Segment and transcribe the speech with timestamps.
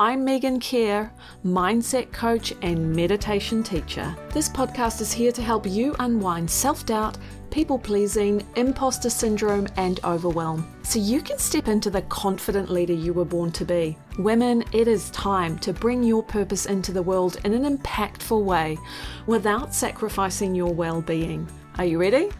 [0.00, 1.12] I'm Megan Kerr,
[1.44, 4.16] mindset coach and meditation teacher.
[4.32, 7.18] This podcast is here to help you unwind self doubt,
[7.50, 13.12] people pleasing, imposter syndrome, and overwhelm so you can step into the confident leader you
[13.12, 13.94] were born to be.
[14.18, 18.78] Women, it is time to bring your purpose into the world in an impactful way
[19.26, 21.46] without sacrificing your well being.
[21.76, 22.30] Are you ready?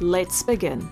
[0.00, 0.90] Let's begin.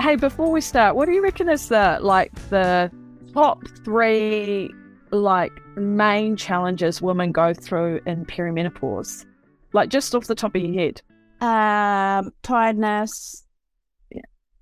[0.00, 2.90] Hey, before we start, what do you reckon is the like the
[3.32, 4.72] top three
[5.12, 9.24] like main challenges women go through in perimenopause?
[9.72, 11.02] Like just off the top of your head.
[11.40, 13.44] Um, tiredness,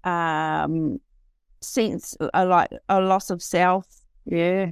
[0.05, 1.00] um,
[1.60, 3.86] sense uh, like a loss of self,
[4.27, 4.70] Yeah.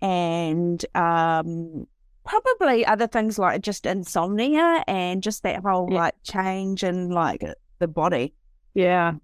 [0.00, 1.86] and um,
[2.24, 5.98] probably other things like just insomnia and just that whole Yeah.
[5.98, 7.42] like change in like
[7.80, 8.34] the body.
[8.74, 9.14] Yeah.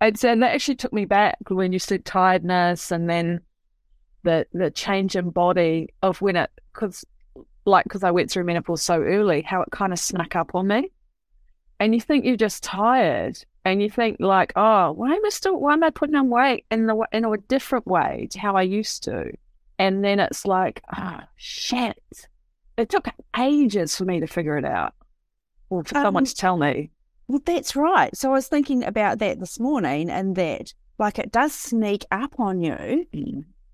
[0.00, 3.40] And so that actually took me back when you said tiredness and then
[4.22, 7.04] the the change in body of when it because
[7.64, 10.68] like because I went through menopause so early, how it kind of snuck up on
[10.68, 10.90] me.
[11.78, 15.58] And you think you're just tired, and you think like, oh, why am I still?
[15.58, 18.62] Why am I putting on weight in the in a different way to how I
[18.62, 19.32] used to?
[19.78, 21.98] And then it's like, ah, shit.
[22.76, 24.94] It took ages for me to figure it out,
[25.70, 26.90] or for someone Um, to tell me.
[27.28, 28.14] Well, that's right.
[28.16, 32.38] So I was thinking about that this morning, and that like it does sneak up
[32.38, 33.06] on you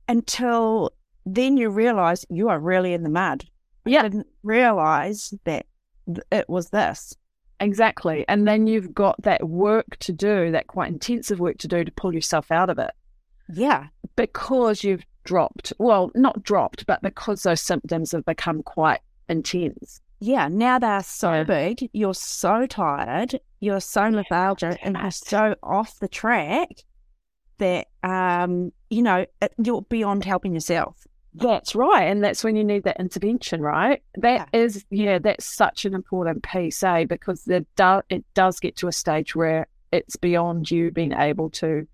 [0.09, 0.93] until
[1.25, 3.45] then you realize you are really in the mud.
[3.85, 4.01] Yeah.
[4.01, 5.67] I didn't realize that
[6.31, 7.15] it was this.
[7.61, 8.25] Exactly.
[8.29, 11.93] And then you've got that work to do, that quite intensive work to do to
[11.93, 12.91] pull yourself out of it
[13.49, 13.87] Yeah.
[14.15, 20.01] because you've dropped, well, not dropped, but because those symptoms have become quite intense.
[20.21, 20.49] Yeah.
[20.49, 21.45] Now they're so Yeah.
[21.45, 21.91] big.
[21.93, 23.41] You're so tired.
[23.61, 26.69] You're so lethargic and are so off the track
[27.59, 29.27] that, um, you know,
[29.62, 31.07] you're beyond helping yourself.
[31.35, 32.05] That's right.
[32.05, 34.03] And that's when you need that intervention, right?
[34.17, 37.05] That is, yeah, that's such an important piece, eh?
[37.05, 41.50] Because it, do, it does get to a stage where it's beyond you being able
[41.50, 41.87] to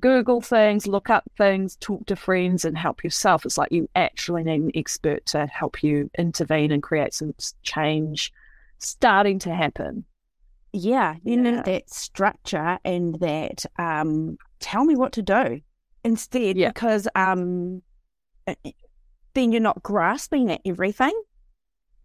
[0.00, 3.44] Google things, look up things, talk to friends, and help yourself.
[3.44, 8.32] It's like you actually need an expert to help you intervene and create some change
[8.78, 10.04] starting to happen.
[10.72, 11.14] Yeah.
[11.24, 11.50] You Yeah.
[11.50, 15.60] need that structure and that, um, tell me what to do
[16.02, 16.68] instead Yeah.
[16.68, 17.82] because, um,
[19.34, 21.12] then you're not grasping at everything.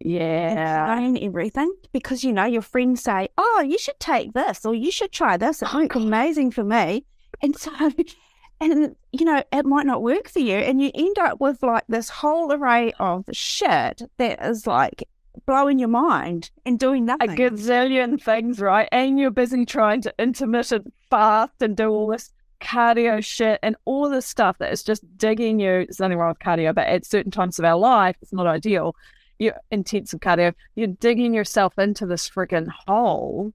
[0.02, 0.86] Yeah.
[0.86, 4.90] trying everything because you know your friends say, "Oh, you should take this or you
[4.90, 5.60] should try this.
[5.60, 7.04] It's looks amazing for me."
[7.42, 7.70] And so,
[8.60, 11.84] and you know, it might not work for you, and you end up with like
[11.88, 15.04] this whole array of shit that is like
[15.46, 17.30] blowing your mind and doing nothing.
[17.30, 18.88] A gazillion things, right?
[18.90, 24.08] And you're busy trying to intermittent fast and do all this cardio shit and all
[24.08, 25.84] this stuff that is just digging you.
[25.84, 28.94] There's nothing wrong with cardio, but at certain times of our life, it's not ideal.
[29.38, 30.54] You're intensive cardio.
[30.74, 33.52] You're digging yourself into this freaking hole.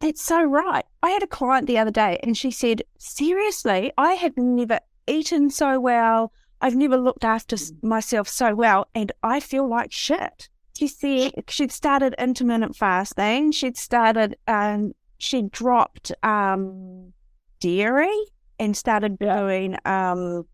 [0.00, 0.84] That's so right.
[1.02, 5.50] I had a client the other day, and she said, "Seriously, I have never eaten
[5.50, 6.32] so well.
[6.60, 11.72] I've never looked after myself so well, and I feel like shit." She said she'd
[11.72, 13.52] started intermittent fasting.
[13.52, 17.12] She'd started, um, she dropped um,
[17.60, 18.18] dairy
[18.60, 20.46] and started doing um,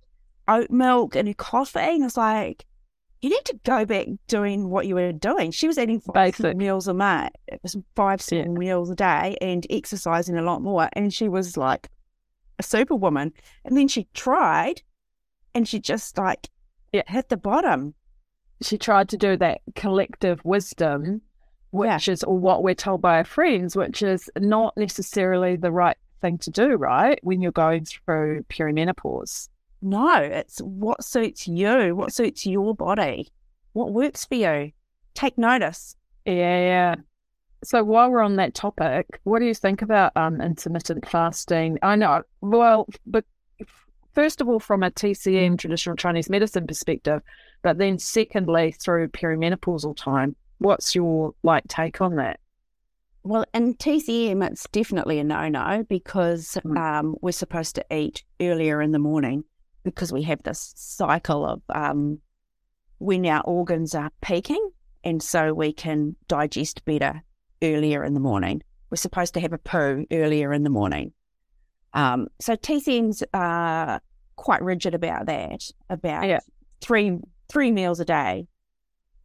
[0.48, 1.80] oat milk and coffee.
[1.80, 2.64] And I was like,
[3.20, 5.50] you need to go back doing what you were doing.
[5.50, 6.56] She was eating five Basic.
[6.56, 7.28] meals a day.
[7.48, 10.88] It was five, seven meals a day and exercising a lot more.
[10.92, 11.88] And she was like
[12.58, 13.32] a superwoman.
[13.64, 14.82] And then she tried
[15.54, 16.48] and she just like
[16.92, 17.02] Yeah.
[17.08, 17.94] hit the bottom.
[18.62, 21.02] She tried to do that collective wisdom,
[21.72, 21.94] Yeah.
[21.94, 25.96] which is or what we're told by our friends, which is not necessarily the right
[26.20, 27.18] thing to do, right?
[27.22, 29.48] When you're going through perimenopause.
[29.82, 33.30] No, it's what suits you, what suits your body,
[33.72, 34.72] what works for you.
[35.14, 35.96] Take notice.
[36.24, 36.94] Yeah, yeah.
[37.64, 41.78] So while we're on that topic, what do you think about um, intermittent fasting?
[41.82, 43.24] I know, well, but
[44.14, 47.22] first of all, from a TCM, traditional Chinese medicine perspective,
[47.62, 52.40] but then secondly, through perimenopausal time, what's your like take on that?
[53.26, 56.78] Well, in TCM, it's definitely a no no because Mm.
[56.78, 59.42] um, we're supposed to eat earlier in the morning
[59.82, 62.20] because we have this cycle of um,
[62.98, 64.70] when our organs are peaking,
[65.02, 67.24] and so we can digest better
[67.62, 68.62] earlier in the morning.
[68.90, 71.12] We're supposed to have a poo earlier in the morning.
[71.94, 74.00] Um, so TCM's are
[74.36, 76.38] quite rigid about that, about Yeah.
[76.80, 77.18] three
[77.48, 78.46] three meals a day.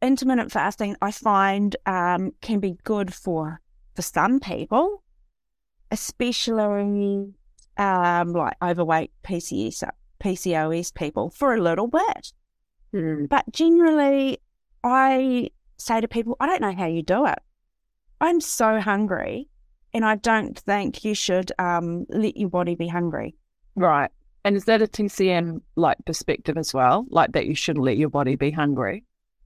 [0.01, 3.61] Intermittent fasting, I find, um, can be good for
[3.96, 5.04] for some people,
[5.92, 7.34] especially
[7.78, 9.84] um, like overweight PCS,
[10.24, 12.34] PCOS people, for a little bit.
[12.94, 13.30] Mm.
[13.30, 14.40] But generally,
[14.84, 17.40] I say to people, I don't know how you do it.
[18.20, 19.50] I'm so hungry,
[19.94, 23.36] and I don't think you should um, let your body be hungry.
[23.76, 24.12] Right.
[24.44, 27.06] And is that a TCM like perspective as well?
[27.10, 29.04] Like that you shouldn't let your body be hungry?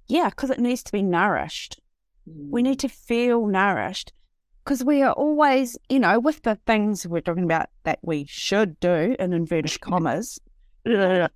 [0.08, 1.82] Yeah, because it needs to be nourished.
[2.26, 4.12] We need to feel nourished
[4.66, 8.80] because we are always, you know, with the things we're talking about that we should
[8.80, 10.40] do in inverted commas,
[10.84, 11.30] you're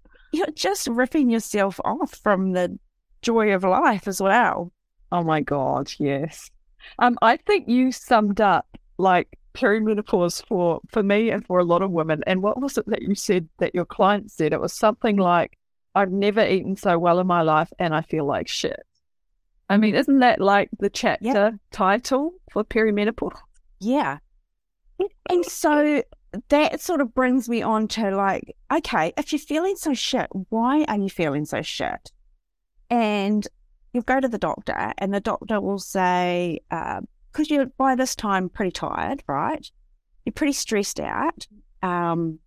[0.56, 2.78] just ripping yourself off from the
[3.22, 4.72] joy of life as well.
[5.12, 6.50] Oh my God, yes.
[6.98, 8.66] Um, I think you summed up
[8.98, 12.24] like perimenopause for for me and for a lot of women.
[12.26, 14.54] And what was it that you said that your client said?
[14.54, 15.58] It was something like,
[15.94, 18.86] "I've never eaten so well in my life, and I feel like shit."
[19.70, 23.38] I mean, isn't that like the chapter title for perimenopause?
[23.80, 24.18] Yeah.
[25.30, 26.04] And so
[26.50, 30.84] that sort of brings me on to like, okay, if you're feeling so shit, why
[30.86, 32.12] are you feeling so shit?
[32.90, 33.48] And
[33.94, 38.50] you go to the doctor, and the doctor will say, because you're by this time
[38.50, 39.70] pretty tired, right?
[40.26, 41.48] You're pretty stressed out.
[41.82, 42.40] Um,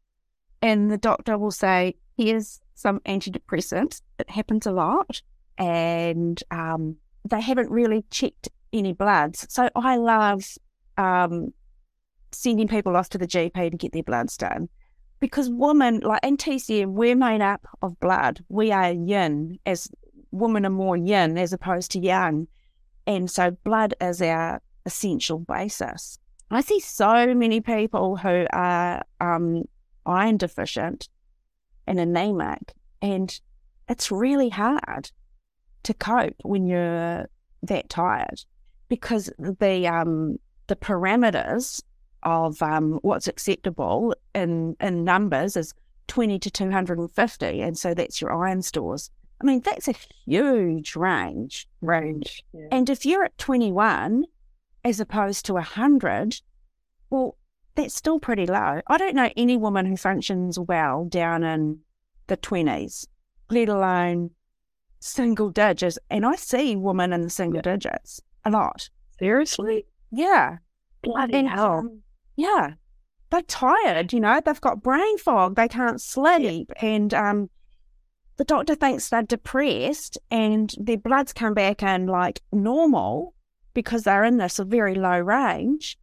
[0.60, 4.02] and the doctor will say, here's some antidepressants.
[4.18, 5.22] It happens a lot.
[5.58, 6.96] And um,
[7.28, 9.46] they haven't really checked any bloods.
[9.48, 10.44] So I love
[10.96, 11.52] um,
[12.32, 14.68] sending people off to the GP to get their bloods done.
[15.20, 18.44] Because women, like in TCM, we're made up of blood.
[18.48, 19.88] We are yin, as
[20.32, 22.48] women are more yin as opposed to yang.
[23.06, 26.18] And so blood is our essential basis.
[26.50, 29.62] I see so many people who are um,
[30.04, 31.08] iron deficient
[31.86, 33.40] and anemic, and
[33.88, 35.10] it's really hard
[35.84, 37.26] to cope when you're
[37.62, 38.44] that tired
[38.88, 41.82] because the um, the parameters
[42.22, 45.74] of um, what's acceptable in in numbers is
[46.08, 49.94] 20 to 250 and so that's your iron stores i mean that's a
[50.26, 52.44] huge range Range.
[52.52, 52.66] Yeah.
[52.70, 54.24] and if you're at 21
[54.84, 56.40] as opposed to 100
[57.08, 57.36] well
[57.76, 61.78] that's still pretty low i don't know any woman who functions well down in
[62.26, 63.06] the 20s
[63.48, 64.30] let alone
[65.02, 67.72] single digits and i see women in the single Yeah.
[67.76, 68.88] digits a lot
[69.18, 69.84] Seriously?
[70.10, 70.58] yeah
[71.02, 71.78] Bloody and, hell.
[71.78, 72.02] um,
[72.36, 72.74] yeah,
[73.30, 74.12] they're tired.
[74.12, 75.56] You know, they've got brain fog.
[75.56, 77.50] They can't sleep, and um,
[78.36, 83.34] the doctor thinks they're depressed, and their bloods come back in like normal
[83.74, 85.98] because they're in this very low range,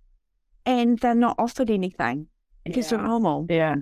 [0.66, 2.28] and they're not offered anything
[2.66, 3.46] because they're normal.
[3.50, 3.76] Yeah.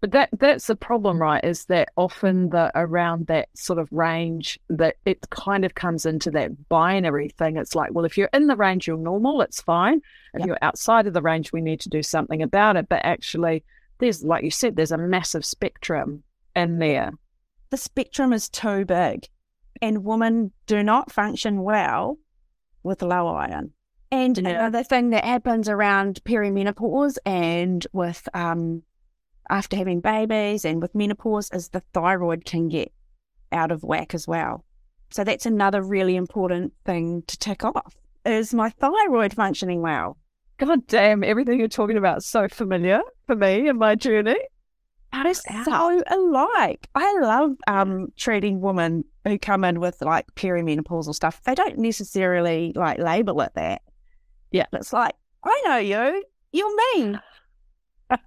[0.00, 1.42] But that that's the problem, right?
[1.42, 6.30] Is that often the around that sort of range that it kind of comes into
[6.32, 7.56] that binary thing.
[7.56, 10.02] It's like, well, if you're in the range, you're normal, it's fine.
[10.34, 10.46] If Yep.
[10.46, 12.88] you're outside of the range, we need to do something about it.
[12.88, 13.64] But actually,
[13.98, 16.22] there's like you said, there's a massive spectrum
[16.54, 17.12] in there.
[17.70, 19.26] The spectrum is too big,
[19.80, 22.18] and women do not function well
[22.82, 23.72] with low iron.
[24.12, 24.50] And Yeah.
[24.50, 28.82] another thing that happens around perimenopause and with um,
[29.50, 32.92] after having babies and with menopause is the thyroid can get
[33.52, 34.64] out of whack as well.
[35.10, 37.94] So that's another really important thing to tick off.
[38.24, 40.16] Is my thyroid functioning well?
[40.58, 44.38] God damn, everything you're talking about is so familiar for me in my journey.
[45.12, 46.88] That is so alike.
[46.96, 51.40] I love um, treating women who come in with like perimenopausal stuff.
[51.44, 53.82] They don't necessarily like label it that.
[54.50, 54.66] Yeah.
[54.72, 55.14] It's like,
[55.44, 56.24] I know you.
[56.52, 57.16] You're me.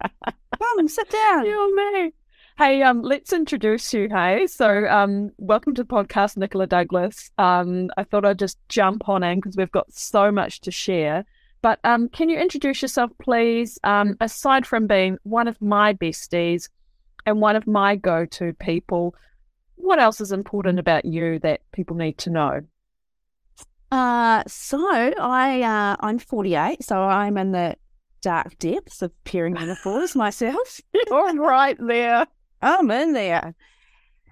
[0.59, 1.45] Come, sit down.
[1.45, 2.13] You me.
[2.57, 4.09] Hey, um, let's introduce you.
[4.09, 7.29] Hey, so um, welcome to the podcast, Nicola Douglas.
[7.37, 11.25] Um, I thought I'd just jump on in because we've got so much to share.
[11.61, 13.77] But um, can you introduce yourself, please?
[13.83, 16.69] Um, aside from being one of my besties
[17.25, 19.13] and one of my go-to people,
[19.75, 22.61] what else is important about you that people need to know?
[23.91, 24.79] Uh, so
[25.19, 27.75] I uh, I'm 48, so I'm in the
[28.21, 30.81] dark depths of perimenopause myself.
[31.11, 32.27] All right, there.
[32.61, 33.55] I'm in there.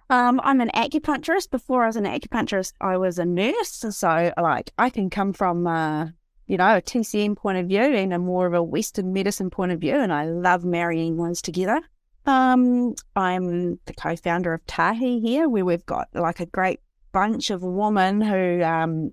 [0.10, 1.50] Um, I'm an acupuncturist.
[1.50, 3.84] Before I was an acupuncturist, I was a nurse.
[3.90, 6.08] So, like, I can come from, uh,
[6.48, 9.72] you know, a TCM point of view and a more of a Western medicine point
[9.72, 11.82] of view, and I love marrying ones together.
[12.28, 16.80] Um, I'm the co-founder of Tahi here, where we've got like a great
[17.12, 19.12] bunch of women who um,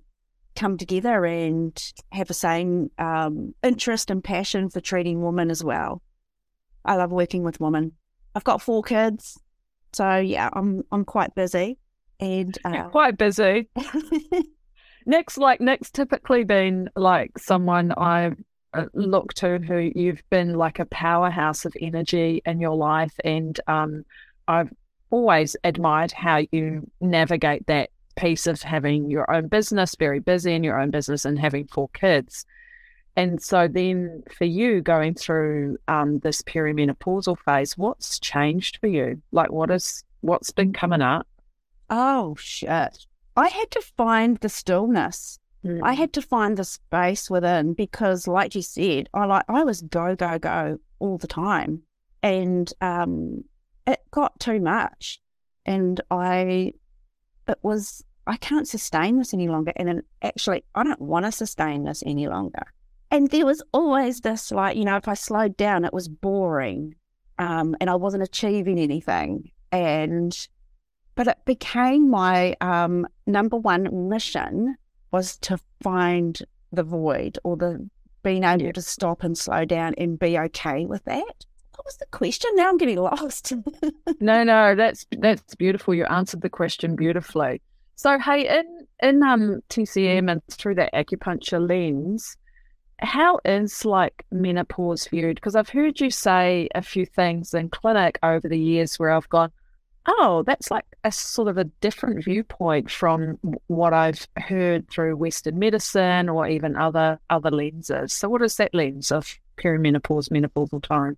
[0.54, 1.76] come together and
[2.12, 6.02] have the same um, interest and passion for treating women as well.
[6.85, 7.92] I love working with women.
[8.35, 9.38] I've got four kids,
[9.92, 11.78] so yeah, I'm I'm quite busy,
[12.21, 13.68] and uh, quite busy.
[15.06, 18.37] Nic's like Nic's typically been like someone I've
[18.75, 23.59] uh, looked to who you've been like a powerhouse of energy in your life, and
[23.66, 24.04] um,
[24.49, 24.71] I've
[25.11, 30.64] always admired how you navigate that piece of having your own business, very busy in
[30.64, 32.47] your own business, and having four kids.
[33.16, 39.21] And so then for you going through um, this perimenopausal phase, what's changed for you?
[39.33, 41.26] Like what is what's been coming up?
[41.90, 43.07] Oh shit.
[43.37, 45.38] I had to find the stillness.
[45.64, 45.81] Mm.
[45.83, 49.83] I had to find the space within because like you said, I like I was
[49.83, 51.83] go, go, go all the time.
[52.23, 53.45] And um
[53.87, 55.21] it got too much.
[55.66, 56.73] And I
[57.49, 59.72] it was I can't sustain this any longer.
[59.76, 62.64] And actually I don't want to sustain this any longer.
[63.11, 66.94] And there was always this, like, you know, if I slowed down, it was boring
[67.38, 69.50] um, and I wasn't achieving anything.
[69.70, 70.34] And,
[71.14, 74.76] but it became my um, number one mission
[75.11, 76.38] was to find
[76.72, 77.87] the void or the
[78.22, 78.72] being able yeah.
[78.72, 81.44] to stop and slow down and be okay with that.
[81.82, 82.48] What was the question?
[82.54, 83.54] Now I'm getting lost.
[84.20, 85.92] no, no, that's that's beautiful.
[85.92, 87.60] You answered the question beautifully.
[87.96, 92.36] So, hey, in in um, TCM and through that acupuncture lens,
[93.00, 95.34] how is like menopause viewed?
[95.34, 99.28] Because I've heard you say a few things in clinic over the years where I've
[99.28, 99.50] gone,
[100.06, 105.58] oh, that's like a sort of a different viewpoint from what I've heard through Western
[105.58, 108.12] medicine or even other other lenses.
[108.12, 111.16] So, what is that lens of perimenopause, menopausal time?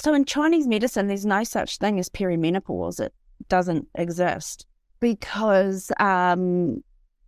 [0.00, 3.00] So, in Chinese medicine, there's no such thing as perimenopause.
[3.00, 3.12] It
[3.48, 4.64] doesn't exist
[4.98, 6.82] because um,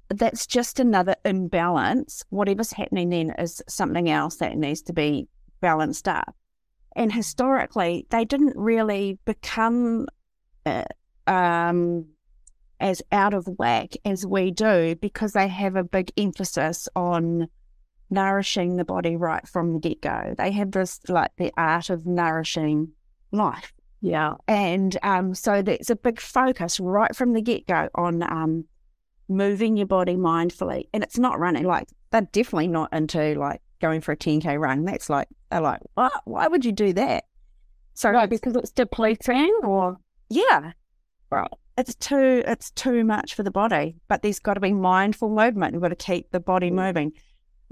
[0.09, 2.25] that's just another imbalance.
[2.31, 5.29] Whatever's happening then is something else that needs to be
[5.61, 6.35] balanced up.
[6.97, 10.07] And historically, they didn't really become
[10.64, 10.85] uh,
[11.26, 12.07] um,
[12.81, 17.49] as out of whack as we do because they have a big emphasis on
[18.12, 20.35] nourishing the body right from the get go.
[20.37, 22.92] They have this like the art of nourishing
[23.33, 23.73] life.
[24.00, 24.35] Yeah.
[24.47, 28.64] And um, so there's a big focus right from the get go on um,
[29.28, 30.85] moving your body mindfully.
[30.92, 31.64] And it's not running.
[31.64, 34.85] Like they're definitely not into like going for a 10k run.
[34.85, 36.12] That's like they're like, what?
[36.25, 37.25] Why would you do that?
[37.95, 39.99] So because it's depleting, or
[40.31, 40.73] yeah,
[41.31, 41.50] right.
[41.76, 43.97] It's too it's too much for the body.
[44.09, 45.75] But there's got to be mindful movement.
[45.75, 46.75] You've got to keep the body mm.
[46.75, 47.12] moving,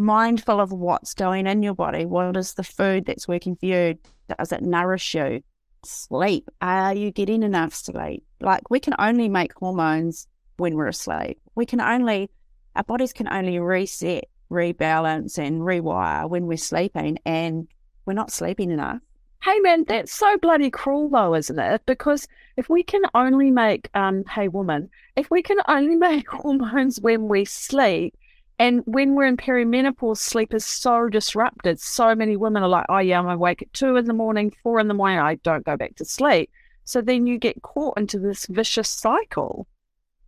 [0.01, 2.05] mindful of what's going in your body.
[2.07, 3.99] What is the food that's working for you?
[4.39, 5.43] Does it nourish you?
[5.85, 6.49] Sleep.
[6.61, 8.25] Are you getting enough sleep?
[8.41, 10.27] Like we can only make hormones
[10.57, 11.39] when we're asleep.
[11.55, 12.31] We can only,
[12.77, 17.69] our bodies can only reset, rebalance, and rewire when we're sleeping, and
[18.05, 18.99] we're not sleeping enough.
[19.43, 21.83] Hey man, that's so bloody cruel though, isn't it?
[21.87, 22.29] Because
[22.59, 27.27] if we can only make, um, hey woman, if we can only make hormones when
[27.27, 28.15] we sleep,
[28.61, 31.81] and when we're in perimenopause, sleep is so disrupted.
[31.81, 34.79] So many women are like, oh yeah, I'm awake at two in the morning, four
[34.79, 36.51] in the morning, I don't go back to sleep.
[36.85, 39.67] So then you get caught into this vicious cycle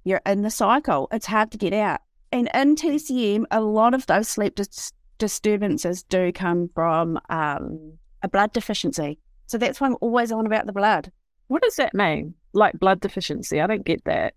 [0.05, 1.09] you're in the cycle.
[1.13, 2.01] It's hard to get out.
[2.31, 8.29] And in TCM, a lot of those sleep dis- disturbances do come from um, a
[8.29, 9.19] blood deficiency.
[9.47, 11.13] So that's why I'm always on about the blood.
[11.49, 12.35] What does that mean?
[12.53, 13.61] Like blood deficiency?
[13.61, 14.35] I don't get that.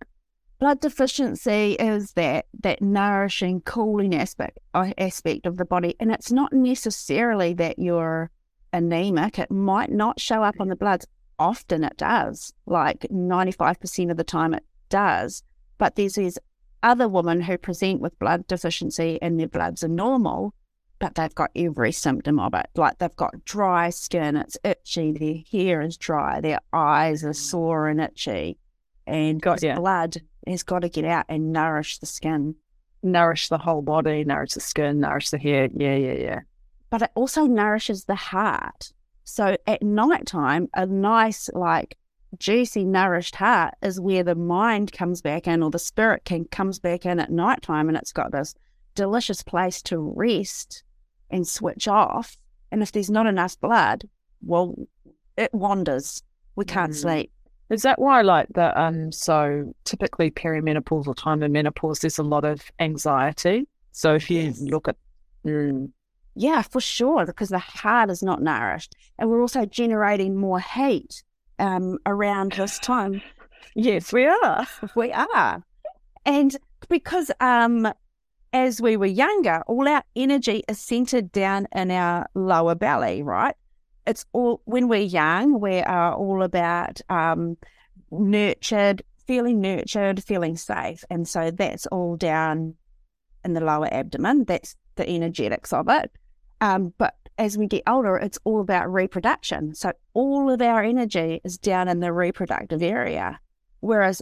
[0.59, 6.31] Blood deficiency is that that nourishing, cooling aspect uh, aspect of the body, and it's
[6.31, 8.31] not necessarily that you're
[8.71, 9.37] anemic.
[9.37, 11.05] It might not show up on the bloods.
[11.37, 12.53] Often it does.
[12.65, 15.43] Like ninety five percent of the time, it does.
[15.77, 16.39] But there's these
[16.83, 20.53] other women who present with blood deficiency and their bloods are normal,
[20.99, 22.67] but they've got every symptom of it.
[22.75, 27.89] Like they've got dry skin, it's itchy, their hair is dry, their eyes are sore
[27.89, 28.57] and itchy.
[29.07, 29.75] And got, yeah.
[29.75, 32.55] blood has got to get out and nourish the skin.
[33.03, 35.69] Nourish the whole body, nourish the skin, nourish the hair.
[35.73, 36.39] Yeah, yeah, yeah.
[36.89, 38.91] But it also nourishes the heart.
[39.23, 41.97] So at night time, a nice, like,
[42.37, 46.79] juicy, nourished heart is where the mind comes back in or the spirit can comes
[46.79, 48.55] back in at night time and it's got this
[48.93, 50.83] delicious place to rest
[51.29, 52.37] and switch off.
[52.71, 54.07] And if there's not enough blood,
[54.41, 54.75] well,
[55.37, 56.23] it wanders.
[56.55, 56.95] We can't mm.
[56.95, 57.31] sleep.
[57.69, 62.45] Is that why, like the um, so typically perimenopausal time and menopause, there's a lot
[62.45, 63.67] of anxiety.
[63.91, 64.61] So if you yes.
[64.61, 64.97] look at,
[65.45, 65.89] mm.
[66.35, 71.23] yeah, for sure, because the heart is not nourished, and we're also generating more heat
[71.57, 73.21] um, around this time.
[73.73, 74.67] Yes, we are.
[74.95, 75.63] We are.
[76.25, 76.55] And
[76.87, 77.91] because um,
[78.53, 83.55] as we were younger, all our energy is centered down in our lower belly, right?
[84.07, 87.57] It's all when we're young, we are all about um,
[88.11, 91.03] nurtured, feeling nurtured, feeling safe.
[91.09, 92.75] And so that's all down
[93.43, 94.45] in the lower abdomen.
[94.45, 96.11] That's the energetics of it.
[96.61, 99.75] Um, but as we get older, it's all about reproduction.
[99.75, 103.39] So all of our energy is down in the reproductive area.
[103.81, 104.21] whereas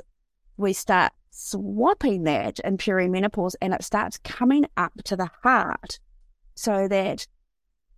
[0.58, 6.00] we start swapping that in perimenopause and it starts coming up to the heart
[6.56, 7.26] so that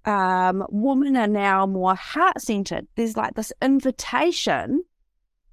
[0.05, 2.87] um, women are now more heart centered.
[2.95, 4.83] There's like this invitation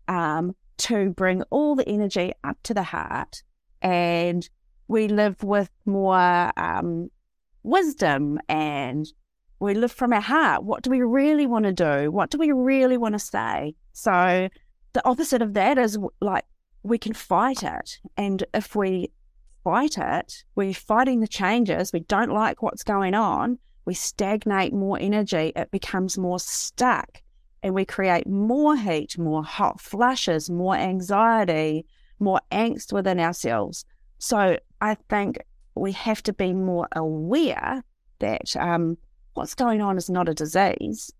[0.09, 3.42] um, to bring all the energy up to the heart,
[3.80, 4.49] and
[4.88, 7.11] we live with more um,
[7.62, 9.06] wisdom and
[9.59, 10.64] we live from our heart.
[10.64, 12.11] What do we really want to do?
[12.11, 13.75] What do we really want to say?
[13.92, 14.49] So,
[14.92, 16.44] the opposite of that is like
[16.82, 17.99] we can fight it.
[18.16, 19.11] And if we
[19.64, 24.99] fight it, we're fighting the changes, we don't like what's going on, we stagnate more
[25.01, 27.23] energy, it becomes more stuck,
[27.62, 31.87] and we create more heat, more hot flushes, more anxiety,
[32.19, 33.85] more angst within ourselves.
[34.19, 35.39] So I think
[35.75, 37.85] we have to be more aware
[38.21, 38.97] that um,
[39.35, 41.12] what's going on is not a disease,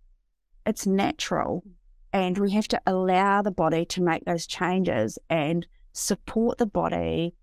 [0.67, 1.65] it's natural.
[2.13, 7.35] And we have to allow the body to make those changes and support the body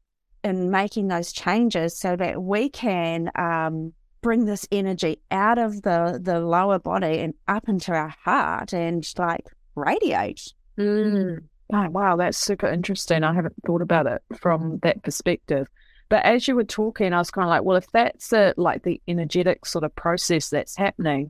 [0.44, 6.20] in making those changes so that we can um, bring this energy out of the
[6.22, 9.46] the lower body and up into our heart and like
[9.76, 10.54] radiate.
[10.78, 11.44] Mm.
[11.72, 13.24] Oh, wow, that's super interesting.
[13.24, 15.68] I haven't thought about it from that perspective.
[16.10, 18.82] But as you were talking, I was kind of like, well, if that's a, like
[18.82, 21.30] the energetic sort of process that's happening,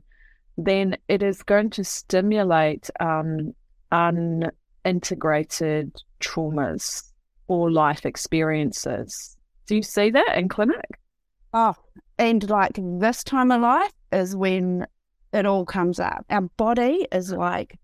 [0.56, 3.54] then it is going to stimulate um,
[3.92, 7.02] unintegrated traumas
[7.46, 9.36] or life experiences.
[9.66, 10.98] Do you see that in clinic?
[11.52, 11.74] Oh,
[12.18, 14.86] and like this time of life is when
[15.32, 16.24] it all comes up.
[16.30, 17.78] Our body is like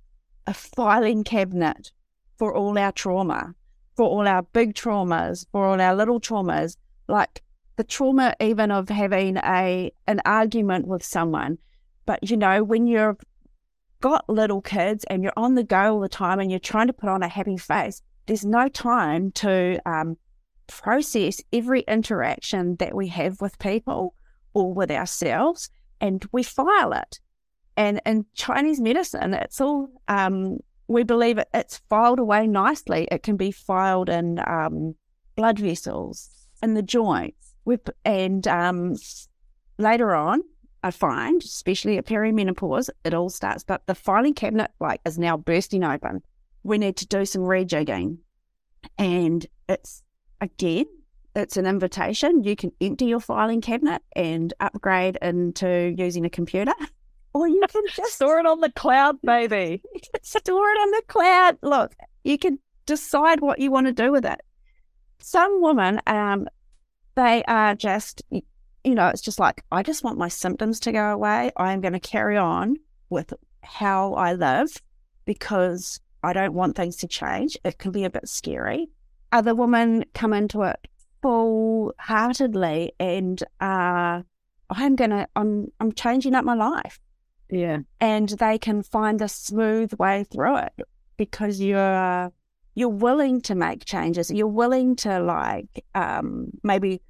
[0.46, 1.90] a filing cabinet
[2.38, 3.54] for all our trauma,
[3.96, 6.76] for all our big traumas, for all our little traumas.
[7.08, 7.42] Like
[7.76, 11.58] the trauma, even of having a an argument with someone.
[12.04, 13.20] But you know, when you've
[14.00, 16.92] got little kids and you're on the go all the time and you're trying to
[16.92, 20.16] put on a happy face, there's no time to um,
[20.66, 24.14] process every interaction that we have with people
[24.54, 27.20] or with ourselves, and we file it.
[27.76, 33.08] And in Chinese medicine, it's all um, we believe it, it's filed away nicely.
[33.10, 34.94] It can be filed in um,
[35.36, 36.30] blood vessels,
[36.62, 37.54] in the joints,
[38.04, 38.94] and um,
[39.78, 40.40] later on,
[40.82, 43.64] I find, especially at perimenopause, it all starts.
[43.64, 46.22] But the filing cabinet like is now bursting open.
[46.62, 48.18] We need to do some rejigging,
[48.96, 50.02] and it's
[50.40, 50.86] again
[51.36, 52.44] it's an invitation.
[52.44, 56.72] You can empty your filing cabinet and upgrade into using a computer,
[57.34, 59.82] or you can just store it on the cloud, baby.
[60.22, 61.58] store it on the cloud.
[61.62, 61.94] Look,
[62.24, 64.40] you can decide what you want to do with it.
[65.18, 66.48] Some women, um,
[67.16, 71.12] they are just, you know, it's just like, I just want my symptoms to go
[71.12, 71.52] away.
[71.58, 72.76] I am going to carry on
[73.10, 74.70] with how I live
[75.26, 77.58] because I don't want things to change.
[77.62, 78.88] It can be a bit scary.
[79.36, 80.88] Other women come into it
[81.20, 84.22] full heartedly and uh,
[84.70, 86.98] I'm gonna I'm I'm changing up my life.
[87.50, 87.80] Yeah.
[88.00, 90.72] And they can find a smooth way through it
[91.18, 92.32] because you're
[92.74, 94.30] you're willing to make changes.
[94.30, 97.02] You're willing to like um, maybe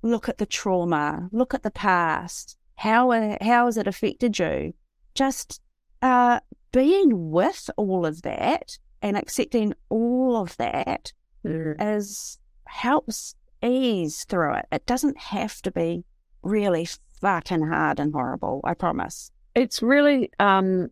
[0.00, 2.56] look at the trauma, look at the past.
[2.76, 3.10] How
[3.42, 4.72] how has it affected you?
[5.14, 5.60] Just
[6.00, 6.40] uh,
[6.72, 11.12] being with all of that and accepting all of that
[11.44, 11.76] mm.
[11.80, 14.66] is helps ease through it.
[14.72, 16.04] It doesn't have to be
[16.42, 16.88] really
[17.20, 18.60] fucking hard and horrible.
[18.64, 19.30] I promise.
[19.54, 20.88] It's really, um,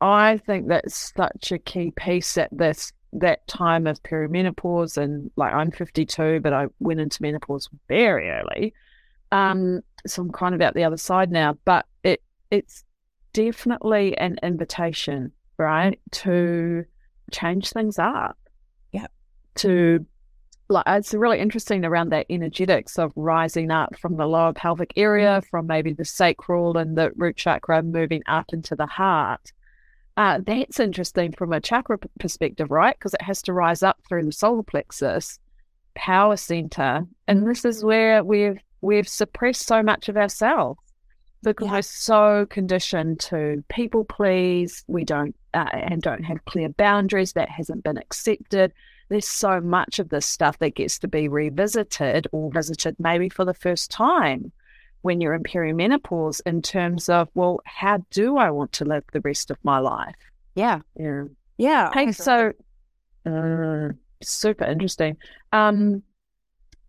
[0.00, 5.54] I think that's such a key piece at this that time of perimenopause, and like
[5.54, 8.74] I'm 52, but I went into menopause very early.
[9.32, 12.84] Um, so I'm kind of out the other side now, but it it's
[13.32, 16.84] definitely an invitation, right, to
[17.32, 18.38] change things up.
[19.58, 20.06] To
[20.68, 25.40] like it's really interesting around that energetics of rising up from the lower pelvic area,
[25.42, 25.48] mm.
[25.48, 29.52] from maybe the sacral and the root chakra moving up into the heart.
[30.16, 32.96] Uh, that's interesting from a chakra perspective, right?
[32.98, 35.38] Because it has to rise up through the solar plexus,
[35.94, 40.78] power center, and this is where we've we've suppressed so much of ourselves
[41.42, 41.72] because yeah.
[41.74, 44.84] we're so conditioned to people please.
[44.86, 47.32] We don't uh, and don't have clear boundaries.
[47.32, 48.72] That hasn't been accepted
[49.08, 53.44] there's so much of this stuff that gets to be revisited or visited maybe for
[53.44, 54.52] the first time
[55.02, 59.20] when you're in perimenopause in terms of, well, how do I want to live the
[59.20, 60.14] rest of my life?
[60.54, 60.80] Yeah.
[60.96, 61.24] Yeah.
[61.56, 61.90] Yeah.
[61.92, 62.52] Hey, so
[63.24, 63.88] uh,
[64.22, 65.16] super interesting.
[65.52, 66.02] Um,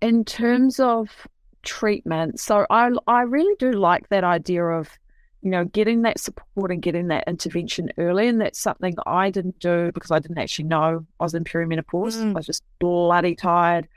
[0.02, 1.10] in terms of
[1.64, 4.90] treatment, so I I really do like that idea of
[5.42, 8.28] you know, getting that support and getting that intervention early.
[8.28, 12.18] And that's something I didn't do because I didn't actually know I was in perimenopause.
[12.18, 12.32] Mm.
[12.32, 13.88] I was just bloody tired,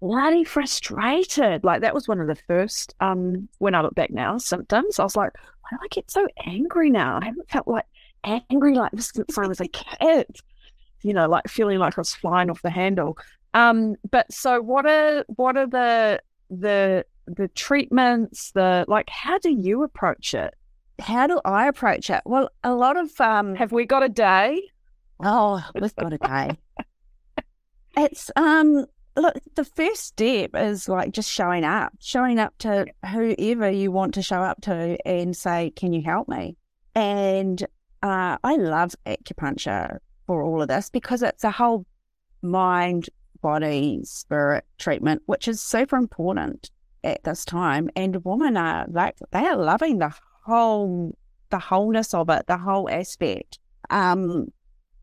[0.00, 1.64] bloody frustrated.
[1.64, 4.98] Like that was one of the first, um, when I look back now, symptoms.
[4.98, 7.18] I was like, why do I get so angry now?
[7.20, 7.86] I haven't felt like
[8.24, 10.26] angry like this since I was a kid.
[11.02, 13.18] You know, like feeling like I was flying off the handle.
[13.52, 19.50] Um, but so what are what are the the the treatments, the like how do
[19.50, 20.54] you approach it?
[21.00, 22.22] How do I approach it?
[22.24, 24.62] Well, a lot of um Have we got a day?
[25.20, 26.58] oh, we've got a day.
[27.96, 33.70] it's um look, the first step is like just showing up, showing up to whoever
[33.70, 36.56] you want to show up to and say, Can you help me?
[36.94, 37.62] And
[38.02, 41.86] uh, I love acupuncture for all of this because it's a whole
[42.42, 43.08] mind,
[43.40, 46.70] body, spirit treatment, which is super important
[47.04, 47.90] at this time.
[47.94, 50.12] And women are like they are loving the
[50.44, 51.16] whole
[51.50, 53.58] the wholeness of it, the whole aspect.
[53.90, 54.48] Um,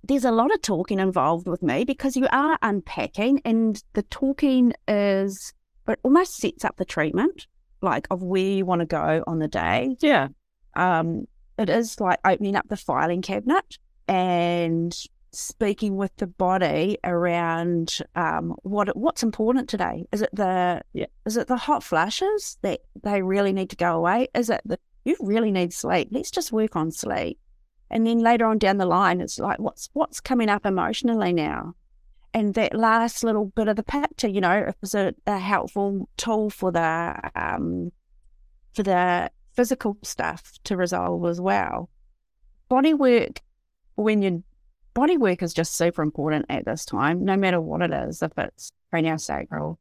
[0.04, 4.74] there's a lot of talking involved with me because you are unpacking, and the talking
[4.88, 5.54] is
[5.88, 7.48] it almost sets up the treatment,
[7.82, 9.96] like of where you want to go on the day.
[10.00, 10.30] Yeah.
[10.76, 14.98] Um, it is like opening up the filing cabinet and
[15.34, 20.06] speaking with the body around um, what what's important today.
[20.12, 21.06] Is it the Yeah.
[21.26, 24.28] is it the hot flashes that they really need to go away?
[24.36, 26.10] Is it the you really need sleep?
[26.12, 27.39] Let's just work on sleep.
[27.89, 31.76] And then later on down the line, it's like what's what's coming up emotionally now,
[32.34, 36.10] and that last little bit of the picture, you know, if it's a, a helpful
[36.17, 37.91] tool for the um,
[38.74, 41.89] for the physical stuff to resolve as well.
[42.70, 43.41] Body work,
[43.96, 44.44] when you
[44.93, 48.32] body work is just super important at this time, no matter what it is, if
[48.38, 49.77] it's craniosacral,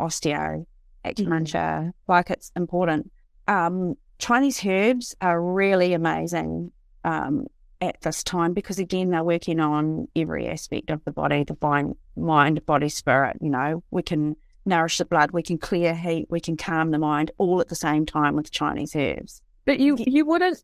[0.00, 0.66] osteo,
[1.04, 3.10] acupuncture, like it's important.
[3.48, 6.70] Um, Chinese herbs are really amazing
[7.04, 7.46] um,
[7.80, 11.96] at this time because again they're working on every aspect of the body, the mind,
[12.16, 13.36] mind, body, spirit.
[13.40, 16.98] You know, we can nourish the blood, we can clear heat, we can calm the
[16.98, 19.42] mind, all at the same time with Chinese herbs.
[19.64, 20.62] But you you wouldn't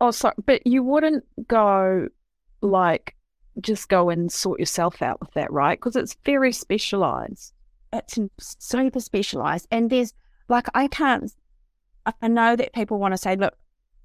[0.00, 2.08] oh sorry, but you wouldn't go
[2.60, 3.14] like
[3.60, 5.78] just go and sort yourself out with that, right?
[5.78, 7.52] Because it's very specialized.
[7.92, 10.12] It's super specialized, and there's
[10.48, 11.32] like I can't.
[12.22, 13.54] I know that people want to say, "Look,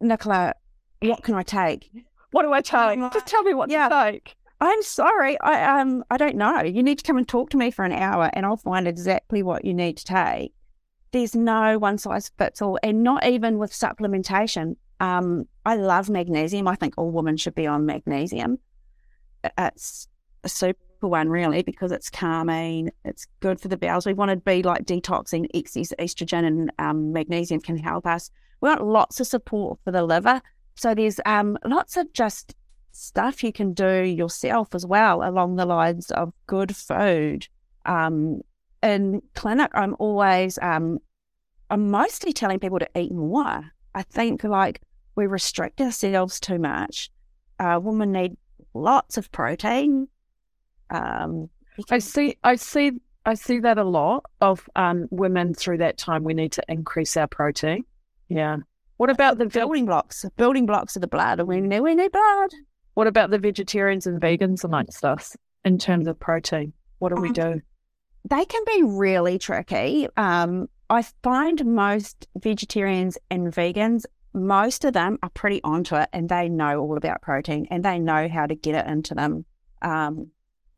[0.01, 0.53] Nicola,
[1.01, 1.91] what can I take?"
[2.31, 2.99] What do I take?
[3.13, 3.89] Just tell me what Yeah.
[3.89, 4.35] to take.
[4.59, 6.61] I'm sorry, I um I don't know.
[6.61, 9.43] You need to come and talk to me for an hour, and I'll find exactly
[9.43, 10.53] what you need to take.
[11.11, 14.77] There's no one size fits all, and not even with supplementation.
[15.03, 16.65] Um, I love magnesium.
[16.65, 18.57] I think all women should be on magnesium.
[19.57, 20.07] It's
[20.45, 22.89] a super one, really, because it's calming.
[23.03, 24.05] It's good for the bowels.
[24.05, 28.31] We want to be like detoxing excess estrogen, and um, magnesium can help us.
[28.61, 30.41] We want lots of support for the liver.
[30.75, 32.55] So there's um lots of just
[32.93, 37.45] stuff you can do yourself as well along the lines of good food.
[37.85, 38.39] Um,
[38.81, 40.99] in clinic, I'm always um,
[41.69, 43.65] I'm mostly telling people to eat more.
[43.93, 44.79] I think like
[45.15, 47.09] we restrict ourselves too much.
[47.59, 48.35] Uh, women need
[48.73, 50.07] lots of protein.
[50.89, 51.49] Um,
[51.89, 52.91] I see I see
[53.25, 57.15] I see that a lot of um women through that time we need to increase
[57.17, 57.83] our protein.
[58.29, 58.57] Yeah.
[58.97, 61.39] What about the building blocks, building blocks of the blood.
[61.39, 62.51] And we need, we need blood.
[62.93, 66.73] what about the vegetarians and vegans amongst us in terms of protein?
[66.99, 67.61] What do we Um, do?
[68.29, 70.07] they can be really tricky.
[70.15, 76.27] Um, I find most vegetarians and vegans, most of them are pretty onto it and
[76.29, 79.45] they know all about protein and they know how to get it into them.
[79.81, 80.27] Um,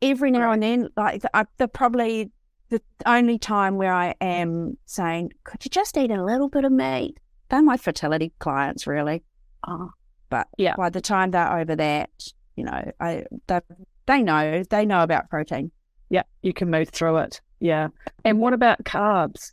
[0.02, 2.30] every now and then, like I, the probably
[2.68, 6.72] the only time where I am saying, could you just eat a little bit of
[6.72, 7.16] meat?
[7.48, 9.22] They're my fertility clients, really.
[9.66, 9.90] Oh,
[10.30, 10.74] But Yeah.
[10.76, 12.10] by the time they're over that,
[12.56, 13.60] you know, I they,
[14.06, 15.70] they know they know about protein.
[16.10, 17.40] yeah, you can move through it.
[17.60, 17.88] Yeah.
[18.24, 19.52] And what about carbs?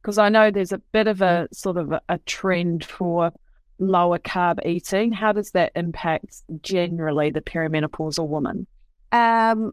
[0.00, 3.32] Because I know there's a bit of a sort of a, a trend for
[3.78, 5.12] lower carb eating.
[5.12, 8.66] How does that impact generally the perimenopausal woman?
[9.12, 9.72] Um,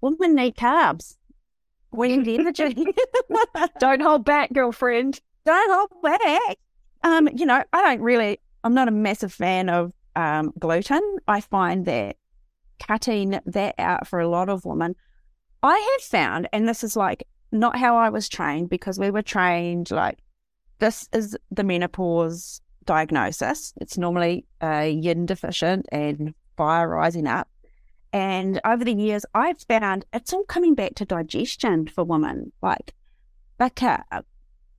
[0.00, 1.16] women need carbs.
[1.90, 2.86] We need energy.
[3.78, 5.20] Don't hold back, girlfriend.
[5.44, 6.58] Don't hold back.
[7.02, 8.38] Um, you know, I don't really.
[8.64, 11.02] I'm not a massive fan of um, gluten.
[11.26, 12.16] I find that
[12.86, 14.94] cutting that out for a lot of women,
[15.62, 19.22] I have found, and this is like not how I was trained because we were
[19.22, 20.18] trained like
[20.78, 23.72] this is the menopause diagnosis.
[23.80, 27.48] It's normally uh, yin deficient and fire rising up.
[28.12, 32.52] And over the years, I've found it's all coming back to digestion for women.
[32.60, 32.94] Like,
[33.58, 34.04] they're,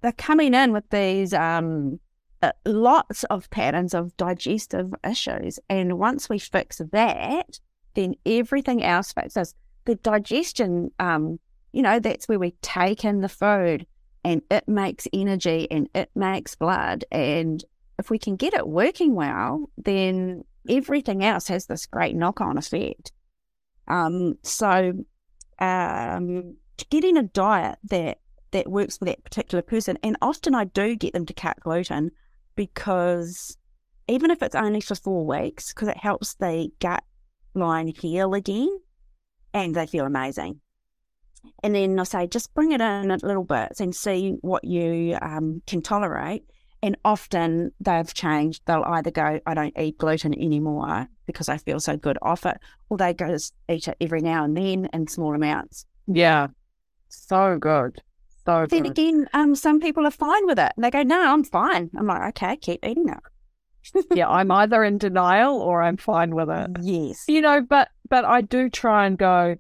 [0.02, 2.00] they're coming in with these um,
[2.44, 5.60] uh, lots of patterns of digestive issues.
[5.70, 7.60] And once we fix that,
[7.96, 9.56] then everything else fixes.
[9.86, 11.40] The digestion, um,
[11.74, 13.86] you know, that's where we take in the food
[14.24, 17.04] and it makes energy and it makes blood.
[17.12, 17.62] And
[18.00, 22.58] if we can get it working well, then everything else has this great knock on
[22.58, 23.12] effect.
[23.88, 24.94] Um, so,
[25.60, 26.56] um,
[26.90, 28.20] getting a diet that
[28.52, 32.12] that works for that particular person, and often I do get them to cut gluten
[32.56, 33.58] because
[34.08, 37.04] even if it's only for four weeks, because it helps the gut
[37.56, 38.80] line heal again,
[39.54, 40.62] and they feel amazing.
[41.64, 45.18] And then I say, just bring it in a little bit and see what you
[45.22, 46.44] um, can tolerate.
[46.82, 48.64] And often they've changed.
[48.66, 52.58] They'll either go, I don't eat gluten anymore because I feel so good off it,
[52.90, 55.86] or they go just eat it every now and then in small amounts.
[56.08, 56.48] Yeah.
[57.08, 58.02] So good.
[58.46, 58.92] So then good.
[58.92, 60.74] again, um, some people are fine with it.
[60.76, 61.90] And they go, no, I'm fine.
[61.98, 64.06] I'm like, okay, keep eating it.
[64.14, 66.72] yeah, I'm either in denial or I'm fine with it.
[66.82, 67.26] Yes.
[67.28, 69.56] You know, but but I do try and go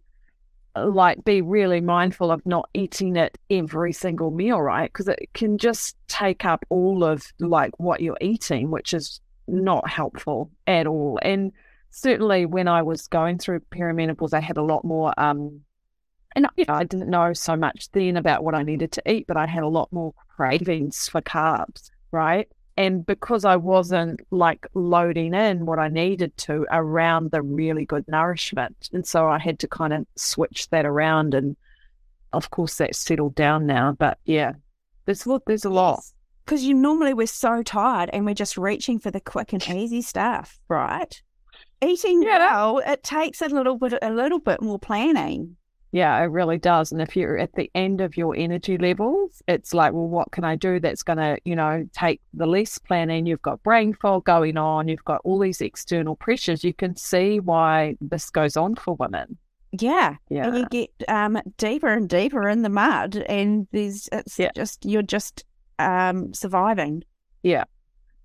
[0.75, 4.91] like be really mindful of not eating it every single meal, right?
[4.91, 9.87] Because it can just take up all of like what you're eating, which is not
[9.87, 11.19] helpful at all.
[11.21, 11.51] And
[11.91, 15.61] certainly when I was going through perimenopause, I had a lot more um
[16.35, 19.27] and you know, I didn't know so much then about what I needed to eat,
[19.27, 22.49] but I had a lot more cravings for carbs, right?
[22.75, 28.05] And because I wasn't like loading in what I needed to around the really good
[28.07, 28.89] nourishment.
[28.91, 31.35] And so I had to kind of switch that around.
[31.35, 31.55] And
[32.31, 33.91] of course, that's settled down now.
[33.91, 34.53] But yeah,
[35.05, 36.03] there's, there's a lot.
[36.45, 40.01] Because you normally we're so tired and we're just reaching for the quick and easy
[40.01, 41.21] stuff, right?
[41.81, 42.39] Eating yeah.
[42.39, 45.57] well, it takes a little bit, a little bit more planning.
[45.93, 46.91] Yeah, it really does.
[46.91, 50.43] And if you're at the end of your energy levels, it's like, well, what can
[50.43, 53.27] I do that's going to, you know, take the least planning?
[53.27, 56.63] You've got brain fog going on, you've got all these external pressures.
[56.63, 59.37] You can see why this goes on for women.
[59.71, 60.15] Yeah.
[60.29, 60.47] Yeah.
[60.47, 64.49] And you get um, deeper and deeper in the mud, and there's, it's yeah.
[64.55, 65.45] just, you're just
[65.77, 67.03] um, surviving.
[67.43, 67.65] Yeah.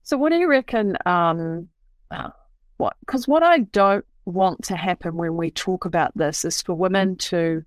[0.05, 0.97] So, what do you reckon?
[1.05, 1.69] Um,
[2.79, 2.97] what?
[3.01, 7.17] Because what I don't want to happen when we talk about this is for women
[7.17, 7.63] to,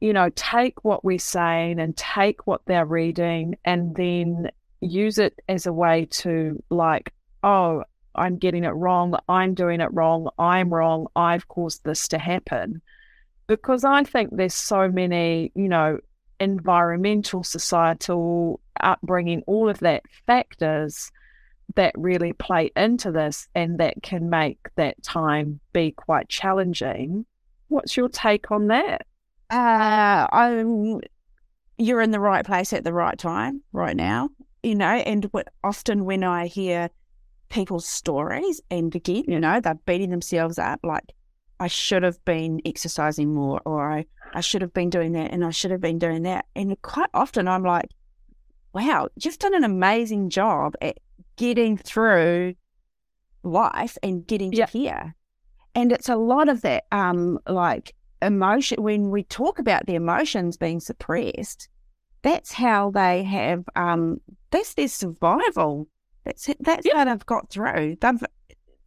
[0.00, 5.38] you know, take what we're saying and take what they're reading and then use it
[5.48, 9.16] as a way to, like, oh, I'm getting it wrong.
[9.28, 10.28] I'm doing it wrong.
[10.38, 11.06] I'm wrong.
[11.16, 12.82] I've caused this to happen.
[13.46, 15.98] Because I think there's so many, you know,
[16.40, 21.10] environmental, societal, upbringing, all of that factors
[21.76, 27.26] that really play into this and that can make that time be quite challenging.
[27.68, 29.06] What's your take on that?
[29.50, 31.00] Uh, I'm,
[31.78, 34.30] you're in the right place at the right time right now,
[34.62, 35.30] you know, and
[35.62, 36.90] often when I hear
[37.48, 41.12] people's stories, and again, you know, they're beating themselves up like,
[41.60, 45.44] I should have been exercising more, or I, I should have been doing that, and
[45.44, 46.46] I should have been doing that.
[46.56, 47.90] And quite often I'm like,
[48.72, 50.98] wow, you've done an amazing job at
[51.36, 52.54] getting through
[53.42, 55.14] life and getting here.
[55.74, 58.82] And it's a lot of that, um, like emotion.
[58.82, 61.68] When we talk about the emotions being suppressed,
[62.22, 63.64] that's how they have.
[63.76, 64.20] Um,
[64.50, 65.88] that's their survival.
[66.24, 66.96] That's that's yep.
[66.96, 67.96] how they've got through.
[68.00, 68.22] They've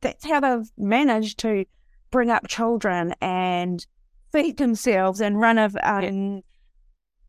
[0.02, 1.66] that's how they've managed to
[2.10, 3.86] bring up children and
[4.32, 6.42] feed themselves and run a um,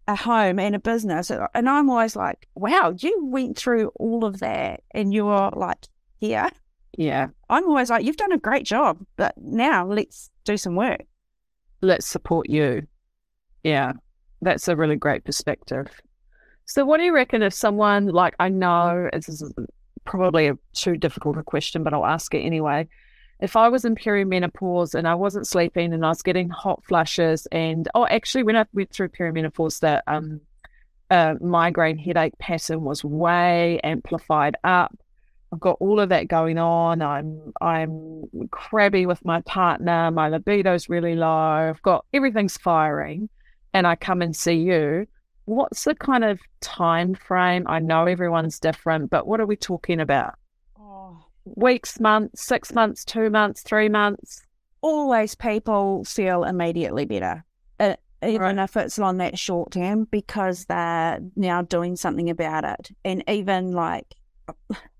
[0.09, 1.31] a home and a business.
[1.31, 5.87] Uh, and I'm always like, wow, you went through all of that and you're like
[6.19, 6.49] here.
[6.97, 7.29] Yeah.
[7.49, 11.03] I'm always like, you've done a great job, but now let's do some work.
[11.83, 12.87] Let's support you.
[13.63, 13.93] Yeah.
[14.41, 15.87] That's a really great perspective.
[16.65, 19.53] So, what do you reckon if someone, like, I know this is
[20.05, 22.89] probably a too difficult a question, but I'll ask it anyway
[23.41, 27.47] if I was in perimenopause and I wasn't sleeping and I was getting hot flushes
[27.53, 30.41] and oh actually when I went through perimenopause that um
[31.11, 34.97] uh, migraine headache pattern was way amplified up.
[35.53, 37.01] I've got all of that going on.
[37.01, 40.11] I'm I'm crabby with my partner.
[40.11, 41.27] My libido's really low.
[41.27, 43.31] I've got everything's firing,
[43.73, 45.07] and I come and see you.
[45.47, 47.65] What's the kind of time frame?
[47.67, 50.35] I know everyone's different, but what are we talking about?
[51.57, 54.43] Weeks, months, six months, two months, three months?
[54.81, 57.45] Always people feel immediately better,
[57.81, 58.59] uh, even right.
[58.59, 62.91] if it's on that short term, because they're now doing something about it.
[63.05, 64.15] And even like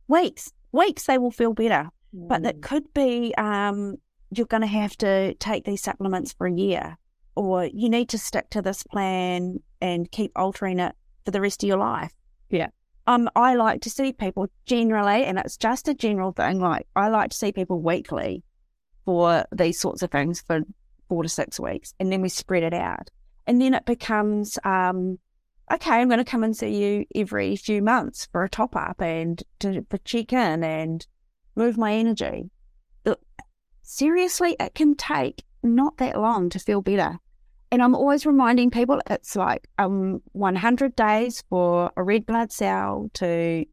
[0.09, 1.91] weeks, weeks, they will feel better.
[2.15, 2.29] Mm.
[2.29, 2.61] But it hmm.
[2.63, 3.97] could be um,
[4.31, 6.97] you're going to have to take these supplements for a year,
[7.37, 11.63] or you need to stick to this plan and keep altering it for the rest
[11.63, 12.13] of your life.
[12.51, 12.69] Yeah.
[13.09, 16.61] Um, I like to see people generally, and it's just a general thing.
[16.61, 18.45] Like I like to see people weekly
[19.05, 20.61] for these sorts of things for
[21.09, 23.11] four to six weeks, and then we spread it out,
[23.47, 25.19] and then it becomes um,
[25.73, 25.93] okay.
[25.93, 29.43] I'm going to come and see you every few months for a top up and
[29.61, 31.07] to for check in and
[31.57, 32.51] move my energy.
[33.91, 37.21] Seriously, it can take not that long to feel better.
[37.71, 43.11] And I'm always reminding people it's like um 100 days for a red blood cell
[43.15, 43.65] to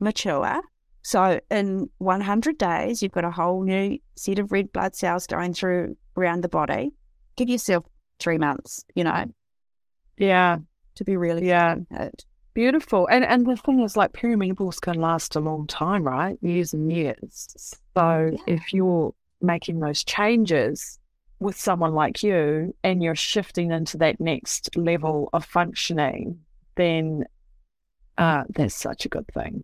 [0.00, 0.60] mature.
[1.02, 5.54] So in 100 days, you've got a whole new set of red blood cells going
[5.54, 6.92] through around the body.
[7.36, 7.84] Give yourself
[8.18, 9.24] three months, you know.
[10.16, 10.58] Yeah.
[10.96, 11.76] To be really yeah.
[12.54, 13.06] Beautiful.
[13.06, 16.36] And and the thing is like perimenopause can last a long time, right?
[16.42, 17.74] Years and years.
[17.96, 18.38] So yeah.
[18.46, 20.98] if you're making those changes,
[21.40, 26.40] with someone like you and you're shifting into that next level of functioning,
[26.74, 27.24] then
[28.16, 29.62] uh, that's such a good thing.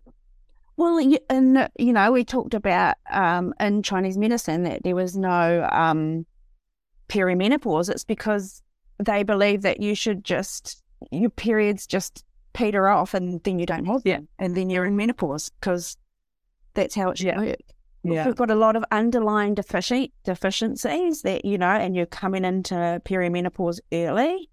[0.77, 5.67] Well, and you know, we talked about um, in Chinese medicine that there was no
[5.71, 6.25] um,
[7.07, 7.89] perimenopause.
[7.89, 8.61] It's because
[8.99, 13.85] they believe that you should just your periods just peter off, and then you don't
[13.85, 15.97] have them, and then you're in menopause because
[16.73, 17.39] that's how it should yeah.
[17.39, 17.74] work.
[18.05, 18.25] Yeah.
[18.25, 23.01] We've got a lot of underlying defici- deficiencies that, you know, and you're coming into
[23.03, 24.49] perimenopause early.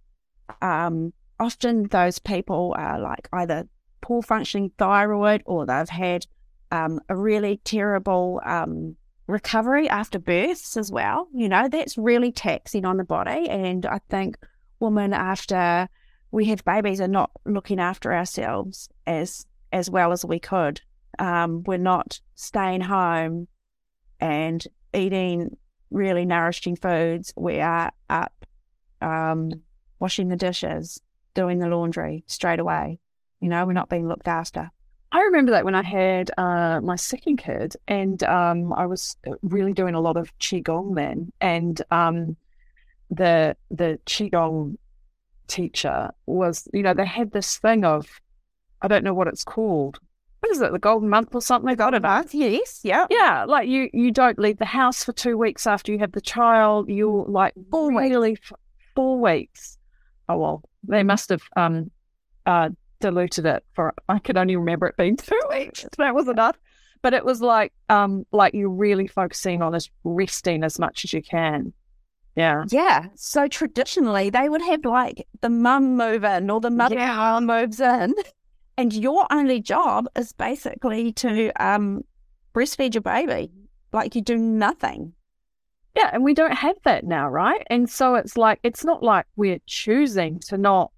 [0.63, 3.69] Um, often those people are like either
[4.01, 6.27] poor functioning thyroid or they've had
[6.71, 11.29] um, a really terrible um, recovery after births as well.
[11.35, 13.49] You know, that's really taxing on the body.
[13.49, 14.39] And I think
[14.81, 15.89] women after
[16.31, 20.81] we have babies are not looking after ourselves as as well as we could
[21.19, 23.49] um, we're not staying home
[24.21, 25.57] and eating
[25.91, 27.33] really nourishing foods.
[27.37, 28.33] We are up
[29.01, 29.51] um,
[29.99, 31.01] washing the dishes,
[31.35, 32.99] doing the laundry straight away.
[33.41, 34.71] You know, we're not being looked after.
[35.11, 39.75] I remember that when I had uh, my second kid, and um, I was really
[39.75, 42.37] doing a lot of qigong then, and um,
[43.11, 44.79] the the qigong
[45.49, 48.07] teacher was, you know, they had this thing of,
[48.81, 49.99] I don't know what it's called,
[50.43, 51.73] what is it, the golden month or something?
[51.77, 53.07] Golden month, yes, yeah.
[53.09, 56.21] Yeah, like you you don't leave the house for two weeks after you have the
[56.21, 56.89] child.
[56.89, 58.37] You're like four really
[58.97, 59.79] four weeks.
[60.29, 61.93] Oh well, they must have um
[62.45, 65.87] uh diluted it for I could only remember it being two weeks.
[65.99, 66.57] That was enough.
[67.03, 71.13] But it was like um like you're really focusing on is resting as much as
[71.13, 71.73] you can.
[72.35, 72.65] Yeah.
[72.69, 73.07] Yeah.
[73.15, 77.39] So traditionally they would have like the mum move in or the mother yeah.
[77.41, 78.15] moves in
[78.77, 82.05] and your only job is basically to um,
[82.55, 83.51] breastfeed your baby.
[83.93, 85.13] Like you do nothing.
[85.95, 87.63] Yeah, and we don't have that now, right?
[87.69, 90.91] And so it's like it's not like we're choosing to not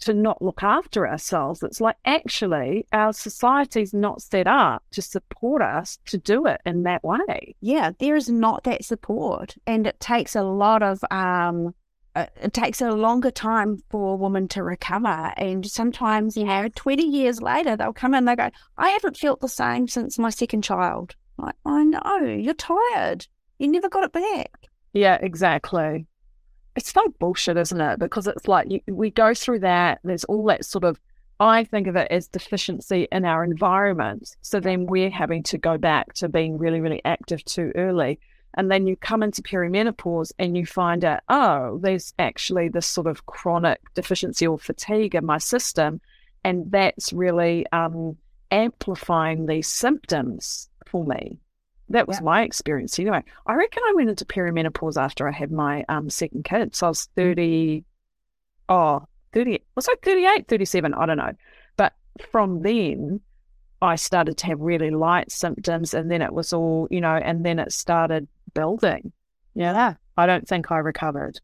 [0.00, 1.62] to not look after ourselves.
[1.62, 6.82] It's like actually our society's not set up to support us to do it in
[6.84, 7.54] that way.
[7.60, 11.74] Yeah, there is not that support, and it takes a lot of um,
[12.16, 15.32] it takes a longer time for a woman to recover.
[15.36, 19.40] And sometimes, you know, 20 years later, they'll come in, they go, I haven't felt
[19.40, 21.14] the same since my second child.
[21.38, 23.26] Like, I know, you're tired.
[23.58, 24.68] You never got it back.
[24.92, 26.06] Yeah, exactly.
[26.76, 27.98] It's so bullshit, isn't it?
[27.98, 31.00] Because it's like you, we go through that, there's all that sort of,
[31.40, 34.36] I think of it as deficiency in our environment.
[34.42, 38.20] So then we're having to go back to being really, really active too early.
[38.56, 43.06] And then you come into perimenopause and you find out, oh, there's actually this sort
[43.06, 46.00] of chronic deficiency or fatigue in my system.
[46.44, 48.16] And that's really um,
[48.50, 51.38] amplifying these symptoms for me.
[51.88, 52.24] That was yeah.
[52.24, 53.22] my experience anyway.
[53.46, 56.74] I reckon I went into perimenopause after I had my um, second kid.
[56.74, 57.14] So I was mm.
[57.16, 57.84] 30,
[58.68, 60.94] oh, 30, was I 38, 37?
[60.94, 61.32] I don't know.
[61.76, 61.92] But
[62.30, 63.20] from then,
[63.82, 67.44] I started to have really light symptoms and then it was all, you know, and
[67.44, 69.12] then it started building.
[69.54, 69.94] Yeah.
[70.16, 71.40] I don't think I recovered.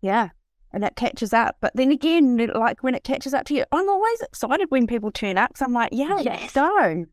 [0.00, 0.30] Yeah.
[0.72, 1.56] And it catches up.
[1.60, 5.10] But then again, like when it catches up to you, I'm always excited when people
[5.10, 5.56] turn up.
[5.56, 6.52] So I'm like, yeah, yes.
[6.52, 7.04] so.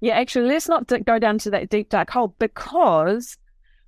[0.00, 3.38] Yeah, actually, let's not go down to that deep, dark hole because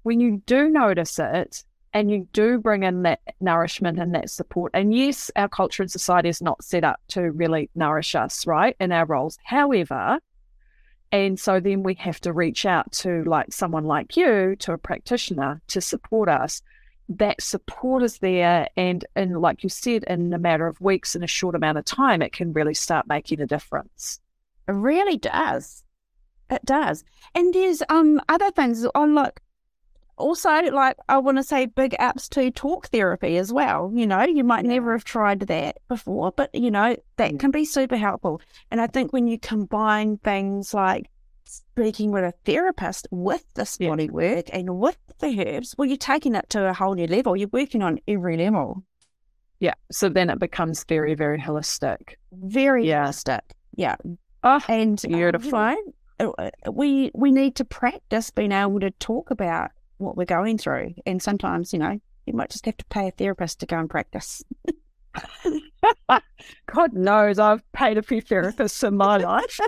[0.05, 4.71] when you do notice it and you do bring in that nourishment and that support,
[4.75, 8.77] and yes, our culture and society is not set up to really nourish us, right,
[8.79, 9.39] in our roles.
[9.45, 10.21] However,
[11.15, 14.79] and so then we have to reach out to like someone like you, to a
[14.79, 16.61] practitioner to support us.
[17.09, 18.67] That support is there.
[18.77, 21.85] And, and like you said, in a matter of weeks, in a short amount of
[21.85, 24.19] time, it can really start making a difference.
[24.67, 25.85] It really does.
[26.51, 27.05] It does.
[27.33, 28.85] And there's um other things.
[28.93, 29.39] Oh, look,
[30.17, 33.91] also, like, I want to say big apps to talk therapy as well.
[33.95, 37.41] You know, you might never have tried that before, but, you know, that Mm.
[37.41, 38.41] can be super helpful.
[38.71, 41.11] And I think when you combine things like
[41.45, 43.91] speaking with a therapist with this Yeah.
[43.91, 47.37] body work and with the herbs, well, you're taking it to a whole new level.
[47.37, 48.83] You're working on every level.
[49.61, 49.75] Yeah.
[49.91, 52.15] So then it becomes very, very holistic.
[52.33, 53.01] Very Yeah.
[53.01, 53.43] realistic.
[53.77, 53.97] Yeah.
[54.43, 55.51] Oh, And uh, you beautiful.
[55.53, 55.77] know,
[56.39, 60.95] uh, we we need to practice being able to talk about what we're going through.
[61.07, 63.89] And sometimes, you know, you might just have to pay a therapist to go and
[63.91, 64.43] practice.
[66.67, 69.61] God knows I've paid a few therapists in my life.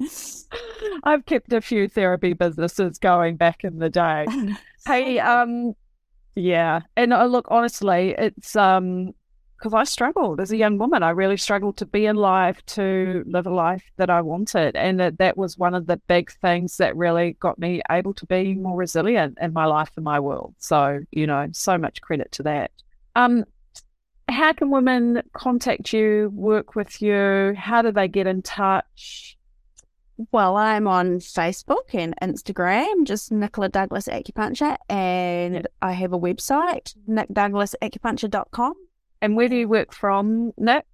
[1.04, 4.26] I've kept a few therapy businesses going back in the day.
[4.84, 5.74] Hey, um,
[6.34, 9.12] yeah, and uh, look, honestly, it's um,
[9.62, 11.04] because I struggled as a young woman.
[11.04, 14.98] I really struggled to be in life, to live a life that I wanted, and
[14.98, 18.54] that that was one of the big things that really got me able to be
[18.54, 20.56] more resilient in my life and my world.
[20.58, 22.72] So, you know, so much credit to that.
[23.14, 23.44] Um,
[24.28, 27.54] how can women contact you, work with you?
[27.56, 29.38] How do they get in touch?
[30.32, 36.96] Well, I'm on Facebook and Instagram, just Nicola Douglas Acupuncture, and I have a website,
[37.08, 38.74] nicdouglasacupuncture.com.
[39.22, 40.84] And where do you work from, Nic?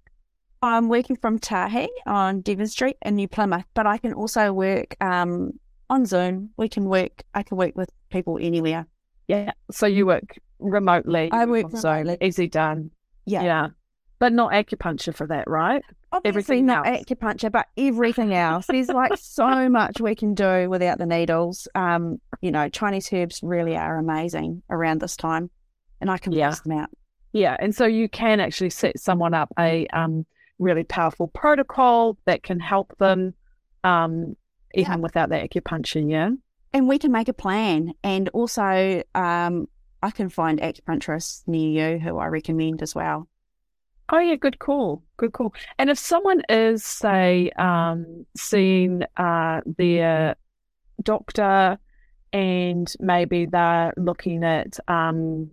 [0.61, 4.95] I'm working from Tahi on Devon Street in New Plymouth, but I can also work
[5.01, 5.51] um,
[5.89, 6.51] on Zoom.
[6.57, 8.85] We can work, I can work with people anywhere.
[9.27, 9.51] Yeah.
[9.71, 11.29] So you work remotely.
[11.31, 11.91] I work on Zoom.
[11.91, 12.27] remotely.
[12.27, 12.91] Easy done.
[13.25, 13.43] Yeah.
[13.43, 13.67] Yeah.
[14.19, 15.81] But not acupuncture for that, right?
[16.11, 17.05] Obviously Everything not else.
[17.05, 18.65] acupuncture, but everything else.
[18.67, 21.67] There's like so much we can do without the needles.
[21.73, 25.49] Um, you know, Chinese herbs really are amazing around this time,
[26.01, 26.53] and I can Yeah.
[26.65, 26.89] them out.
[27.33, 27.55] Yeah.
[27.59, 30.25] And so you can actually set someone up a um,
[30.57, 33.33] really powerful protocol that can help them
[33.83, 34.35] um,
[34.73, 34.97] even Yeah.
[34.97, 36.09] without the acupuncture.
[36.09, 36.31] Yeah.
[36.73, 37.93] and we can make a plan.
[38.03, 39.67] And also, um,
[40.03, 43.27] I can find acupuncturists near you who I recommend as well.
[44.11, 45.03] Oh yeah, good call.
[45.17, 45.53] Good call.
[45.77, 50.35] And if someone is, say, um, seeing uh, their
[51.03, 51.77] doctor
[52.33, 55.49] and maybe they're looking at um,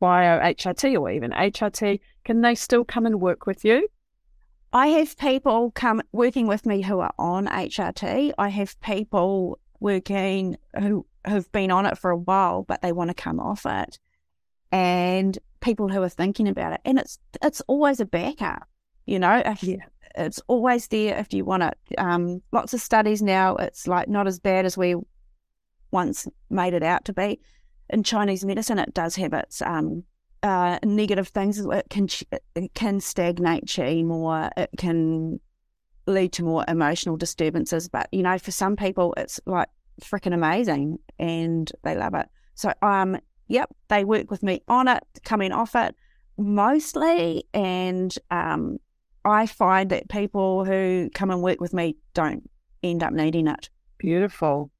[0.00, 3.88] bio HRT or even HRT, can they still come and work with you?
[4.72, 8.32] I have people come working with me who are on HRT.
[8.36, 13.10] I have people working who have been on it for a while, but they want
[13.10, 13.98] to come off it,
[14.72, 16.80] and people who are thinking about it.
[16.84, 18.68] And it's it's always a backup,
[19.06, 19.42] you know.
[19.44, 19.84] If, Yeah.
[20.16, 21.76] It's always there if you want it.
[21.98, 23.56] Um, lots of studies now.
[23.56, 24.94] It's like not as bad as we
[25.90, 27.40] once made it out to be.
[27.90, 30.04] In Chinese medicine, it does have its um,
[30.42, 31.58] uh, negative things.
[31.58, 32.08] It can
[32.54, 34.50] it can stagnate chi more.
[34.56, 35.40] It can
[36.06, 37.88] lead to more emotional disturbances.
[37.88, 39.68] But you know, for some people, it's like
[40.00, 42.28] freaking amazing, and they love it.
[42.54, 43.18] So, um,
[43.48, 45.94] yep, they work with me on it, coming off it
[46.36, 48.78] mostly, and um,
[49.24, 52.48] I find that people who come and work with me don't
[52.82, 53.70] end up needing it.
[53.98, 54.70] Beautiful.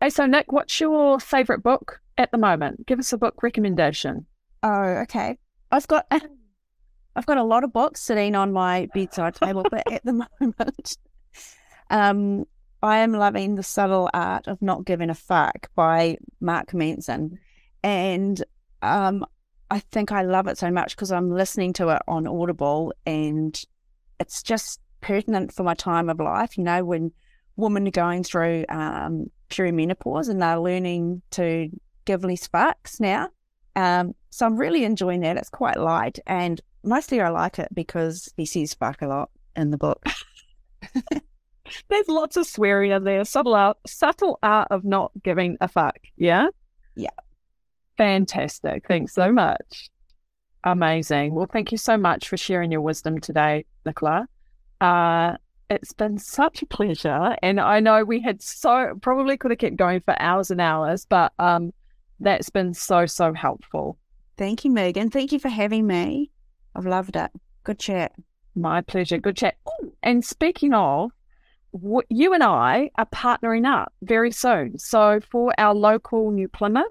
[0.00, 2.86] Hey, so Nic, what's your favorite book at the moment?
[2.86, 4.26] Give us a book recommendation.
[4.62, 5.38] Oh, okay.
[5.70, 6.06] I've got
[7.16, 10.98] I've got a lot of books sitting on my bedside table, but at the moment,
[11.90, 12.44] um,
[12.82, 17.38] I am loving the subtle art of not giving a fuck by Mark Manson,
[17.82, 18.42] and
[18.82, 19.24] um,
[19.70, 23.58] I think I love it so much because I'm listening to it on Audible, and
[24.18, 26.58] it's just pertinent for my time of life.
[26.58, 27.12] You know, when
[27.56, 31.68] women are going through um, perimenopause and they're learning to
[32.04, 33.28] give less fucks now.
[33.76, 35.36] Um, so I'm really enjoying that.
[35.36, 39.70] It's quite light, and mostly I like it because he says fuck a lot in
[39.70, 40.04] the book.
[41.88, 43.24] There's lots of swearing in there.
[43.24, 45.98] Subtle art, subtle art of not giving a fuck.
[46.16, 46.48] Yeah.
[46.94, 47.08] Yeah.
[47.96, 48.86] Fantastic.
[48.86, 49.90] Thanks so much.
[50.64, 51.34] Amazing.
[51.34, 54.26] Well, thank you so much for sharing your wisdom today, Nicola.
[54.80, 55.36] Uh,
[55.70, 59.76] it's been such a pleasure, and I know we had so probably could have kept
[59.76, 61.72] going for hours and hours, but um,
[62.20, 63.98] that's been so so helpful.
[64.36, 65.10] Thank you, Megan.
[65.10, 66.30] Thank you for having me.
[66.74, 67.30] I've loved it.
[67.62, 68.12] Good chat.
[68.54, 69.18] My pleasure.
[69.18, 69.56] Good chat.
[70.02, 71.10] And speaking of,
[71.72, 74.78] w- you and I are partnering up very soon.
[74.78, 76.86] So for our local New Plymouth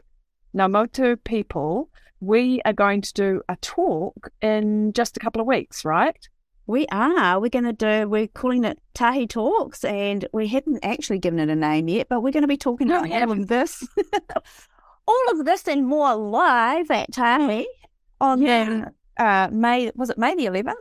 [0.55, 5.83] Ngāmotu people, we are going to do a talk in just a couple of weeks,
[5.83, 6.17] right?
[6.65, 7.41] We are.
[7.41, 11.49] We're going to do, we're calling it Tahi Talks, and we haven't actually given it
[11.49, 13.85] a name yet, but we're going to be talking No, about we all of this.
[15.07, 17.67] all of this and more live at Tahi
[18.21, 18.89] on Yeah.
[19.17, 20.73] uh, May, was it May the 11th?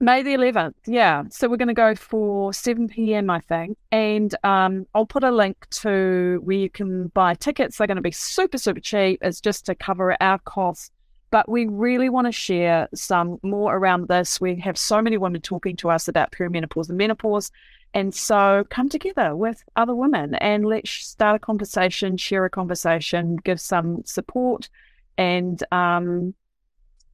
[0.00, 1.24] May the 11th, yeah.
[1.30, 3.76] So we're going to go for 7 p.m., I think.
[3.90, 7.78] And um, I'll put a link to where you can buy tickets.
[7.78, 9.18] They're going to be super, super cheap.
[9.22, 10.92] It's just to cover our costs.
[11.30, 14.40] But we really want to share some more around this.
[14.40, 17.50] We have so many women talking to us about perimenopause and menopause.
[17.94, 23.36] And so come together with other women and let's start a conversation, share a conversation,
[23.36, 24.68] give some support.
[25.16, 26.34] And um,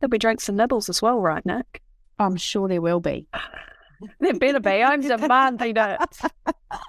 [0.01, 1.83] there'll be drinks and nibbles as well, right, Nic?
[2.19, 3.27] I'm sure there will be.
[4.21, 4.83] there better be.
[4.83, 6.01] I'm demanding it.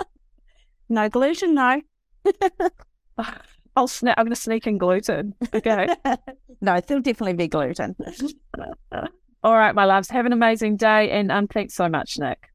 [0.90, 1.82] no gluten, no.
[3.78, 5.36] I'll sne- I'm going to sneak in gluten.
[5.54, 5.88] Okay.
[6.62, 7.96] no, there'll definitely be gluten.
[9.44, 10.10] All right, my loves.
[10.10, 11.12] Have an amazing day.
[11.12, 12.50] And um, thanks so much, Nic.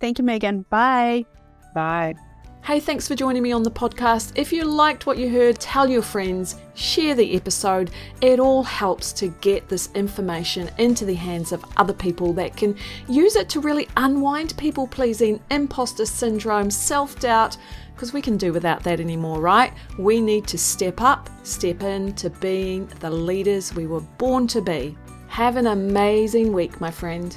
[0.00, 0.62] Thank you, Megan.
[0.70, 1.26] Bye.
[1.74, 2.14] Bye.
[2.62, 4.32] Hey, thanks for joining me on the podcast.
[4.34, 7.90] If you liked what you heard, tell your friends, share the episode.
[8.20, 12.76] It all helps to get this information into the hands of other people that can
[13.08, 17.56] use it to really unwind people pleasing, imposter syndrome, self doubt,
[17.94, 19.72] because we can do without that anymore, right?
[19.98, 24.60] We need to step up, step in to being the leaders we were born to
[24.60, 24.96] be.
[25.28, 27.36] Have an amazing week, my friend.